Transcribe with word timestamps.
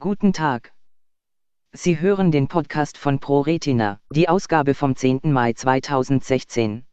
Guten 0.00 0.32
Tag. 0.32 0.72
Sie 1.70 2.00
hören 2.00 2.32
den 2.32 2.48
Podcast 2.48 2.98
von 2.98 3.20
ProRetina, 3.20 4.00
die 4.10 4.28
Ausgabe 4.28 4.74
vom 4.74 4.96
10. 4.96 5.20
Mai 5.22 5.52
2016. 5.52 6.84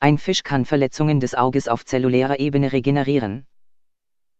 Ein 0.00 0.18
Fisch 0.18 0.42
kann 0.42 0.66
Verletzungen 0.66 1.18
des 1.18 1.34
Auges 1.34 1.66
auf 1.66 1.86
zellulärer 1.86 2.38
Ebene 2.40 2.72
regenerieren. 2.72 3.46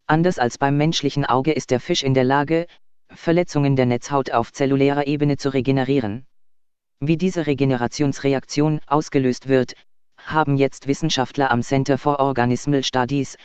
Anders 0.07 0.39
als 0.39 0.59
beim 0.59 0.77
menschlichen 0.77 1.25
Auge 1.25 1.53
ist 1.53 1.71
der 1.71 1.80
Fisch 1.80 2.03
in 2.03 2.12
der 2.12 2.25
Lage, 2.25 2.67
Verletzungen 3.09 3.77
der 3.77 3.87
Netzhaut 3.87 4.30
auf 4.30 4.53
zellulärer 4.53 5.07
Ebene 5.07 5.39
zu 5.39 5.55
regenerieren. 5.55 6.27
Wie 7.01 7.17
diese 7.17 7.46
Regenerationsreaktion 7.46 8.80
ausgelöst 8.87 9.49
wird, 9.49 9.73
haben 10.33 10.57
jetzt 10.57 10.87
Wissenschaftler 10.87 11.51
am 11.51 11.63
Center 11.63 11.99
for 11.99 12.21
Organismal 12.21 12.83
Studies, 12.83 13.37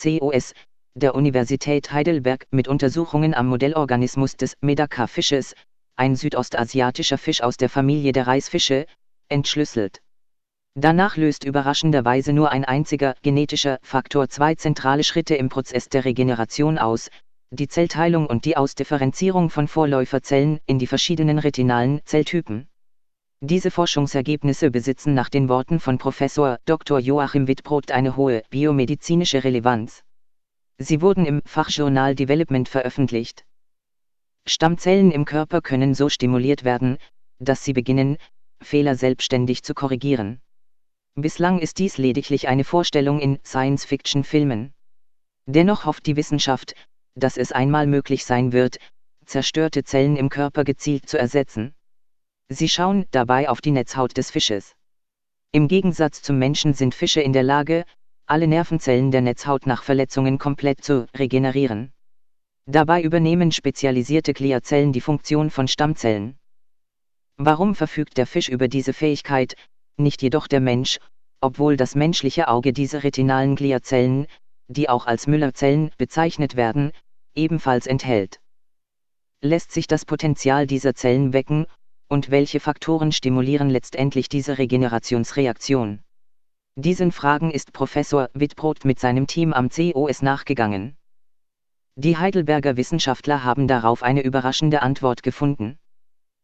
COS, 0.00 0.54
der 0.94 1.14
Universität 1.14 1.92
Heidelberg 1.92 2.46
mit 2.50 2.66
Untersuchungen 2.66 3.34
am 3.34 3.46
Modellorganismus 3.46 4.36
des 4.36 4.54
Medaka-Fisches, 4.60 5.54
ein 5.96 6.16
südostasiatischer 6.16 7.18
Fisch 7.18 7.42
aus 7.42 7.56
der 7.56 7.68
Familie 7.68 8.12
der 8.12 8.26
Reisfische, 8.26 8.86
entschlüsselt. 9.28 10.00
Danach 10.74 11.16
löst 11.16 11.44
überraschenderweise 11.44 12.32
nur 12.32 12.50
ein 12.50 12.64
einziger 12.64 13.14
genetischer 13.22 13.78
Faktor 13.82 14.28
zwei 14.28 14.54
zentrale 14.54 15.04
Schritte 15.04 15.34
im 15.34 15.48
Prozess 15.48 15.88
der 15.88 16.04
Regeneration 16.04 16.78
aus, 16.78 17.10
die 17.50 17.68
Zellteilung 17.68 18.26
und 18.26 18.44
die 18.44 18.56
Ausdifferenzierung 18.56 19.50
von 19.50 19.68
Vorläuferzellen 19.68 20.60
in 20.66 20.78
die 20.78 20.86
verschiedenen 20.86 21.38
retinalen 21.38 22.00
Zelltypen. 22.04 22.69
Diese 23.42 23.70
Forschungsergebnisse 23.70 24.70
besitzen 24.70 25.14
nach 25.14 25.30
den 25.30 25.48
Worten 25.48 25.80
von 25.80 25.96
Professor 25.96 26.58
Dr. 26.66 26.98
Joachim 26.98 27.48
Wittbrot 27.48 27.90
eine 27.90 28.14
hohe 28.14 28.42
biomedizinische 28.50 29.42
Relevanz. 29.44 30.04
Sie 30.76 31.00
wurden 31.00 31.24
im 31.24 31.40
Fachjournal 31.46 32.14
Development 32.14 32.68
veröffentlicht. 32.68 33.46
Stammzellen 34.46 35.10
im 35.10 35.24
Körper 35.24 35.62
können 35.62 35.94
so 35.94 36.10
stimuliert 36.10 36.64
werden, 36.64 36.98
dass 37.38 37.64
sie 37.64 37.72
beginnen, 37.72 38.18
Fehler 38.60 38.94
selbstständig 38.94 39.62
zu 39.62 39.72
korrigieren. 39.72 40.42
Bislang 41.14 41.60
ist 41.60 41.78
dies 41.78 41.96
lediglich 41.96 42.46
eine 42.46 42.64
Vorstellung 42.64 43.20
in 43.20 43.38
Science-Fiction-Filmen. 43.42 44.74
Dennoch 45.46 45.86
hofft 45.86 46.04
die 46.04 46.16
Wissenschaft, 46.16 46.74
dass 47.14 47.38
es 47.38 47.52
einmal 47.52 47.86
möglich 47.86 48.26
sein 48.26 48.52
wird, 48.52 48.78
zerstörte 49.24 49.82
Zellen 49.82 50.18
im 50.18 50.28
Körper 50.28 50.64
gezielt 50.64 51.08
zu 51.08 51.18
ersetzen. 51.18 51.74
Sie 52.52 52.68
schauen 52.68 53.06
dabei 53.12 53.48
auf 53.48 53.60
die 53.60 53.70
Netzhaut 53.70 54.16
des 54.16 54.32
Fisches. 54.32 54.74
Im 55.52 55.68
Gegensatz 55.68 56.20
zum 56.20 56.36
Menschen 56.36 56.74
sind 56.74 56.96
Fische 56.96 57.20
in 57.20 57.32
der 57.32 57.44
Lage, 57.44 57.84
alle 58.26 58.48
Nervenzellen 58.48 59.12
der 59.12 59.20
Netzhaut 59.20 59.66
nach 59.66 59.84
Verletzungen 59.84 60.36
komplett 60.36 60.82
zu 60.82 61.06
regenerieren. 61.16 61.92
Dabei 62.66 63.02
übernehmen 63.02 63.52
spezialisierte 63.52 64.32
Gliazellen 64.32 64.92
die 64.92 65.00
Funktion 65.00 65.50
von 65.50 65.68
Stammzellen. 65.68 66.38
Warum 67.36 67.76
verfügt 67.76 68.18
der 68.18 68.26
Fisch 68.26 68.48
über 68.48 68.66
diese 68.66 68.94
Fähigkeit, 68.94 69.54
nicht 69.96 70.20
jedoch 70.20 70.48
der 70.48 70.60
Mensch, 70.60 70.98
obwohl 71.40 71.76
das 71.76 71.94
menschliche 71.94 72.48
Auge 72.48 72.72
diese 72.72 73.04
retinalen 73.04 73.54
Gliazellen, 73.54 74.26
die 74.66 74.88
auch 74.88 75.06
als 75.06 75.28
Müllerzellen 75.28 75.92
bezeichnet 75.98 76.56
werden, 76.56 76.90
ebenfalls 77.36 77.86
enthält. 77.86 78.40
Lässt 79.40 79.70
sich 79.70 79.86
das 79.86 80.04
Potenzial 80.04 80.66
dieser 80.66 80.94
Zellen 80.96 81.32
wecken, 81.32 81.66
und 82.10 82.30
welche 82.30 82.58
Faktoren 82.58 83.12
stimulieren 83.12 83.70
letztendlich 83.70 84.28
diese 84.28 84.58
Regenerationsreaktion? 84.58 86.00
Diesen 86.74 87.12
Fragen 87.12 87.52
ist 87.52 87.72
Professor 87.72 88.28
Wittbrot 88.34 88.84
mit 88.84 88.98
seinem 88.98 89.28
Team 89.28 89.52
am 89.52 89.68
COS 89.68 90.20
nachgegangen. 90.20 90.96
Die 91.94 92.16
Heidelberger 92.16 92.76
Wissenschaftler 92.76 93.44
haben 93.44 93.68
darauf 93.68 94.02
eine 94.02 94.22
überraschende 94.22 94.82
Antwort 94.82 95.22
gefunden. 95.22 95.78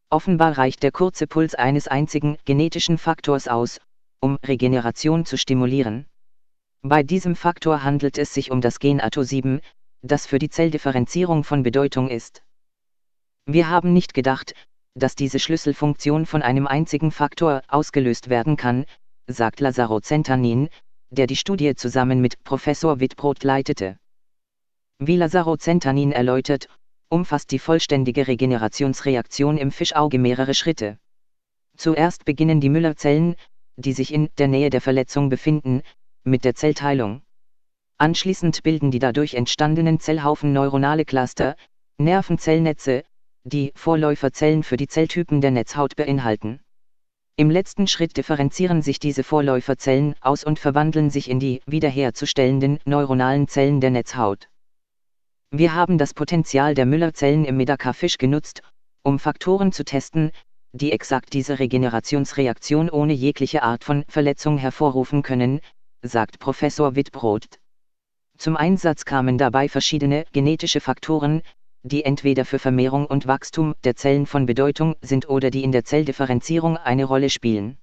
Offenbar 0.09 0.57
reicht 0.57 0.83
der 0.83 0.91
kurze 0.93 1.27
Puls 1.27 1.53
eines 1.53 1.89
einzigen 1.89 2.37
genetischen 2.45 2.97
Faktors 2.97 3.49
aus, 3.49 3.81
um 4.21 4.37
Regeneration 4.45 5.25
zu 5.25 5.37
stimulieren. 5.37 6.05
Bei 6.81 7.03
diesem 7.03 7.35
Faktor 7.35 7.83
handelt 7.83 8.17
es 8.17 8.33
sich 8.33 8.51
um 8.51 8.61
das 8.61 8.79
Gen 8.79 9.01
ATO7, 9.01 9.61
das 10.01 10.27
für 10.27 10.39
die 10.39 10.49
Zelldifferenzierung 10.49 11.43
von 11.43 11.63
Bedeutung 11.63 12.07
ist. 12.09 12.41
Wir 13.45 13.69
haben 13.69 13.93
nicht 13.93 14.13
gedacht, 14.13 14.53
dass 14.97 15.15
diese 15.15 15.39
Schlüsselfunktion 15.39 16.25
von 16.25 16.41
einem 16.41 16.67
einzigen 16.67 17.11
Faktor 17.11 17.61
ausgelöst 17.67 18.29
werden 18.29 18.57
kann, 18.57 18.85
sagt 19.27 19.59
Lazaro 19.59 19.99
Zentanin, 19.99 20.69
der 21.09 21.27
die 21.27 21.35
Studie 21.35 21.75
zusammen 21.75 22.19
mit 22.19 22.43
Professor 22.43 22.99
Wittbrot 22.99 23.43
leitete. 23.43 23.97
Wie 24.99 25.15
Lazaro 25.15 25.57
Zentanin 25.57 26.11
erläutert, 26.11 26.67
umfasst 27.09 27.51
die 27.51 27.59
vollständige 27.59 28.27
Regenerationsreaktion 28.27 29.57
im 29.57 29.71
Fischauge 29.71 30.19
mehrere 30.19 30.53
Schritte. 30.53 30.97
Zuerst 31.77 32.25
beginnen 32.25 32.59
die 32.59 32.69
Müllerzellen, 32.69 33.35
die 33.77 33.93
sich 33.93 34.11
in 34.11 34.29
der 34.37 34.47
Nähe 34.47 34.69
der 34.69 34.81
Verletzung 34.81 35.29
befinden, 35.29 35.83
mit 36.23 36.43
der 36.43 36.55
Zellteilung. 36.55 37.21
Anschließend 37.99 38.63
bilden 38.63 38.91
die 38.91 38.99
dadurch 38.99 39.35
entstandenen 39.35 39.99
Zellhaufen 39.99 40.51
neuronale 40.51 41.05
Cluster, 41.05 41.55
Nervenzellnetze, 41.99 43.03
die 43.47 43.71
Vorläuferzellen 43.75 44.61
für 44.61 44.75
die 44.75 44.87
Zelltypen 44.87 45.39
der 45.39 45.51
Netzhaut 45.51 45.95
beinhalten. 45.95 46.59
Im 47.37 47.49
letzten 47.49 47.87
Schritt 47.87 48.17
differenzieren 48.17 48.81
sich 48.81 48.99
diese 48.99 49.23
Vorläuferzellen 49.23 50.15
aus 50.19 50.43
und 50.43 50.59
verwandeln 50.59 51.09
sich 51.09 51.29
in 51.29 51.39
die 51.39 51.61
wiederherzustellenden 51.65 52.79
neuronalen 52.83 53.47
Zellen 53.47 53.79
der 53.79 53.91
Netzhaut. 53.91 54.49
Wir 55.51 55.73
haben 55.73 55.97
das 55.97 56.13
Potenzial 56.13 56.73
der 56.73 56.85
Müllerzellen 56.85 57.45
im 57.45 57.55
Medaka-Fisch 57.55 58.17
genutzt, 58.17 58.63
um 59.01 59.17
Faktoren 59.17 59.71
zu 59.71 59.85
testen, 59.85 60.31
die 60.73 60.91
exakt 60.91 61.31
diese 61.31 61.59
Regenerationsreaktion 61.59 62.89
ohne 62.89 63.13
jegliche 63.13 63.63
Art 63.63 63.85
von 63.85 64.03
Verletzung 64.09 64.57
hervorrufen 64.57 65.21
können, 65.21 65.61
sagt 66.01 66.39
Professor 66.39 66.95
Wittbrot. 66.95 67.45
Zum 68.37 68.57
Einsatz 68.57 69.05
kamen 69.05 69.37
dabei 69.37 69.69
verschiedene 69.69 70.25
genetische 70.33 70.81
Faktoren, 70.81 71.41
die 71.87 72.05
entweder 72.05 72.45
für 72.45 72.59
Vermehrung 72.59 73.05
und 73.05 73.27
Wachstum 73.27 73.73
der 73.83 73.95
Zellen 73.95 74.25
von 74.25 74.45
Bedeutung 74.45 74.95
sind 75.01 75.29
oder 75.29 75.49
die 75.49 75.63
in 75.63 75.71
der 75.71 75.83
Zelldifferenzierung 75.83 76.77
eine 76.77 77.05
Rolle 77.05 77.29
spielen. 77.29 77.77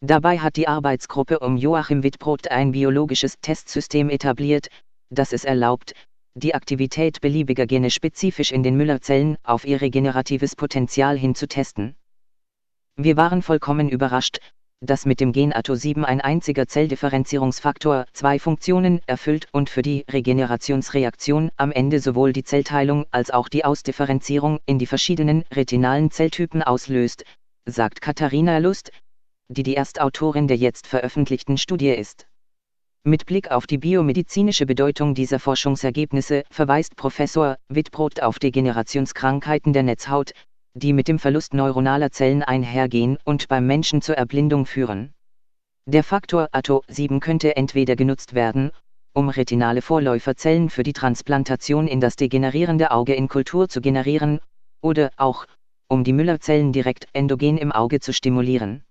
Dabei 0.00 0.38
hat 0.38 0.56
die 0.56 0.68
Arbeitsgruppe 0.68 1.38
um 1.38 1.56
Joachim 1.56 2.02
Wittbrot 2.02 2.50
ein 2.50 2.72
biologisches 2.72 3.38
Testsystem 3.40 4.10
etabliert, 4.10 4.68
das 5.10 5.32
es 5.32 5.44
erlaubt, 5.44 5.94
die 6.34 6.54
Aktivität 6.54 7.20
beliebiger 7.22 7.66
Gene 7.66 7.90
spezifisch 7.90 8.52
in 8.52 8.62
den 8.62 8.76
Müllerzellen 8.76 9.38
auf 9.42 9.64
ihr 9.64 9.80
regeneratives 9.80 10.54
Potenzial 10.54 11.16
hin 11.16 11.34
zu 11.34 11.48
testen. 11.48 11.96
Wir 12.96 13.16
waren 13.16 13.40
vollkommen 13.40 13.88
überrascht, 13.88 14.38
dass 14.80 15.06
mit 15.06 15.20
dem 15.20 15.32
Gen 15.32 15.52
ATO7 15.52 16.04
ein 16.04 16.20
einziger 16.20 16.68
Zelldifferenzierungsfaktor 16.68 18.04
zwei 18.12 18.38
Funktionen 18.38 19.00
erfüllt 19.06 19.48
und 19.52 19.70
für 19.70 19.82
die 19.82 20.04
Regenerationsreaktion 20.10 21.50
am 21.56 21.72
Ende 21.72 21.98
sowohl 21.98 22.32
die 22.32 22.44
Zellteilung 22.44 23.06
als 23.10 23.30
auch 23.30 23.48
die 23.48 23.64
Ausdifferenzierung 23.64 24.60
in 24.66 24.78
die 24.78 24.86
verschiedenen 24.86 25.44
retinalen 25.52 26.10
Zelltypen 26.10 26.62
auslöst, 26.62 27.24
sagt 27.64 28.00
Katharina 28.00 28.58
Lust, 28.58 28.92
die 29.48 29.62
die 29.62 29.76
Erstautorin 29.76 30.46
der 30.46 30.56
jetzt 30.56 30.86
veröffentlichten 30.86 31.56
Studie 31.56 31.90
ist. 31.90 32.26
Mit 33.02 33.24
Blick 33.24 33.52
auf 33.52 33.66
die 33.66 33.78
biomedizinische 33.78 34.66
Bedeutung 34.66 35.14
dieser 35.14 35.38
Forschungsergebnisse 35.38 36.42
verweist 36.50 36.96
Professor 36.96 37.56
Wittbrot 37.68 38.20
auf 38.20 38.38
Degenerationskrankheiten 38.40 39.72
der 39.72 39.84
Netzhaut, 39.84 40.32
die 40.76 40.92
mit 40.92 41.08
dem 41.08 41.18
Verlust 41.18 41.54
neuronaler 41.54 42.10
Zellen 42.10 42.42
einhergehen 42.42 43.16
und 43.24 43.48
beim 43.48 43.66
Menschen 43.66 44.02
zur 44.02 44.16
Erblindung 44.16 44.66
führen. 44.66 45.14
Der 45.86 46.04
Faktor 46.04 46.48
ATO7 46.52 47.18
könnte 47.20 47.56
entweder 47.56 47.96
genutzt 47.96 48.34
werden, 48.34 48.72
um 49.14 49.30
retinale 49.30 49.80
Vorläuferzellen 49.80 50.68
für 50.68 50.82
die 50.82 50.92
Transplantation 50.92 51.88
in 51.88 52.00
das 52.00 52.16
degenerierende 52.16 52.90
Auge 52.90 53.14
in 53.14 53.28
Kultur 53.28 53.70
zu 53.70 53.80
generieren, 53.80 54.40
oder 54.82 55.10
auch, 55.16 55.46
um 55.88 56.04
die 56.04 56.12
Müllerzellen 56.12 56.72
direkt 56.72 57.06
endogen 57.14 57.56
im 57.56 57.72
Auge 57.72 58.00
zu 58.00 58.12
stimulieren. 58.12 58.82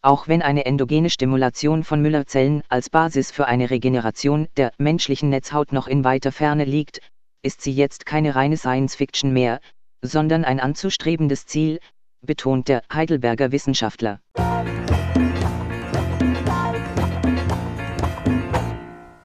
Auch 0.00 0.26
wenn 0.26 0.40
eine 0.40 0.64
endogene 0.64 1.10
Stimulation 1.10 1.84
von 1.84 2.00
Müllerzellen 2.00 2.62
als 2.70 2.88
Basis 2.88 3.30
für 3.30 3.46
eine 3.46 3.68
Regeneration 3.68 4.48
der 4.56 4.72
menschlichen 4.78 5.28
Netzhaut 5.28 5.72
noch 5.72 5.86
in 5.86 6.04
weiter 6.04 6.32
Ferne 6.32 6.64
liegt, 6.64 7.02
ist 7.42 7.60
sie 7.60 7.72
jetzt 7.72 8.06
keine 8.06 8.34
reine 8.34 8.56
Science-Fiction 8.56 9.30
mehr, 9.30 9.60
sondern 10.02 10.44
ein 10.44 10.60
anzustrebendes 10.60 11.46
Ziel, 11.46 11.80
betont 12.22 12.68
der 12.68 12.82
Heidelberger 12.92 13.52
Wissenschaftler. 13.52 14.20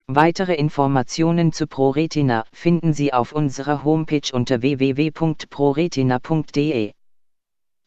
Weitere 0.07 0.53
Informationen 0.55 1.51
zu 1.51 1.67
ProRetina 1.67 2.45
finden 2.53 2.93
Sie 2.93 3.11
auf 3.11 3.33
unserer 3.33 3.83
Homepage 3.83 4.31
unter 4.31 4.61
www.proretina.de. 4.61 6.93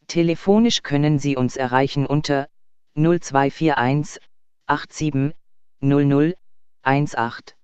Telefonisch 0.09 0.83
können 0.83 1.19
Sie 1.19 1.37
uns 1.37 1.57
erreichen 1.57 2.05
unter 2.05 2.49
0241 2.97 4.21
87 4.67 5.33
00 5.81 6.35
18. 6.83 7.55